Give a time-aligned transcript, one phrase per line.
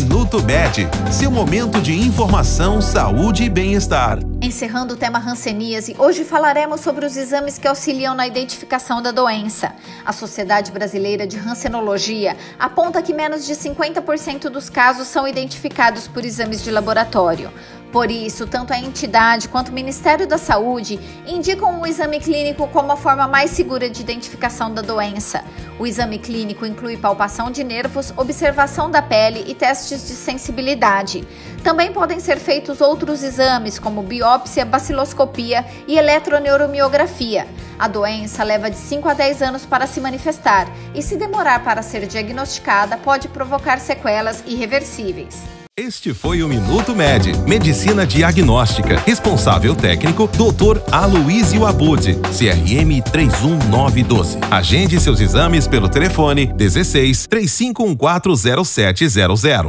[0.00, 4.29] Minuto Med, seu momento de informação, saúde e bem-estar.
[4.50, 9.72] Encerrando o tema ranceníase, hoje falaremos sobre os exames que auxiliam na identificação da doença.
[10.04, 16.24] A Sociedade Brasileira de Rancenologia aponta que menos de 50% dos casos são identificados por
[16.24, 17.48] exames de laboratório.
[17.92, 22.92] Por isso, tanto a entidade quanto o Ministério da Saúde indicam o exame clínico como
[22.92, 25.44] a forma mais segura de identificação da doença.
[25.78, 31.26] O exame clínico inclui palpação de nervos, observação da pele e testes de sensibilidade.
[31.62, 37.46] Também podem ser feitos outros exames, como biópsia, baciloscopia e eletroneuromiografia.
[37.78, 41.82] A doença leva de 5 a 10 anos para se manifestar e, se demorar para
[41.82, 45.60] ser diagnosticada, pode provocar sequelas irreversíveis.
[45.82, 49.02] Este foi o Minuto Med, Medicina Diagnóstica.
[49.06, 50.78] Responsável técnico, Dr.
[50.92, 52.02] Aloysio Abud,
[52.36, 54.36] CRM 31912.
[54.50, 59.68] Agende seus exames pelo telefone 16 35140700.